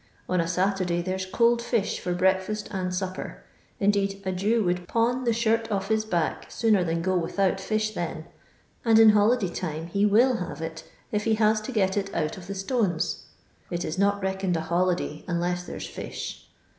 [0.27, 3.43] On a Saturday there 's cold fish lot breakfast and supper;
[3.79, 7.91] indeed, a Jew would pawn the shirt off his back sooner than go without fish
[7.91, 8.25] then;
[8.83, 12.35] and in holiday time he %ciU have it, if he has to get it out
[12.35, 13.25] of the stones.
[13.69, 16.47] It is not reckoned a holiday unless there 's fish."